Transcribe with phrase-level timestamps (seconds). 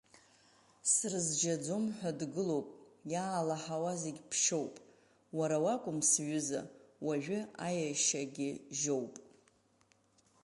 [0.91, 2.67] Срызжьаӡом ҳәа дгылоуп
[3.11, 4.75] иаалаҳауа зегь ԥшьоуп,
[5.37, 6.61] уара уакәым сҩыза,
[7.05, 9.13] уажәы аиашьагьы жьоуп.